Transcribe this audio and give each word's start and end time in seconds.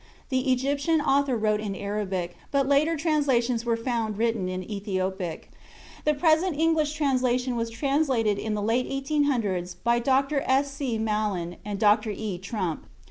The 0.29 0.51
Egyptian 0.51 0.99
author 0.99 1.37
wrote 1.37 1.59
in 1.59 1.75
Arabic, 1.75 2.35
but 2.49 2.67
later 2.67 2.97
translations 2.97 3.65
were 3.65 3.77
found 3.77 4.17
written 4.17 4.49
in 4.49 4.63
Ethiopic. 4.63 5.51
The 6.05 6.15
present 6.15 6.57
English 6.57 6.93
translation 6.93 7.55
was 7.55 7.69
translated 7.69 8.39
in 8.39 8.55
the 8.55 8.63
late 8.63 8.89
1800's 8.89 9.75
by 9.75 9.99
Dr. 9.99 10.41
S. 10.47 10.71
C. 10.73 10.97
Malan 10.97 11.57
and 11.63 11.77
Dr. 11.79 12.09
E. 12.09 12.39
Trumpp. 12.39 12.79